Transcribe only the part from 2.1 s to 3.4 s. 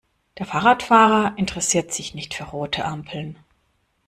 nicht für rote Ampeln.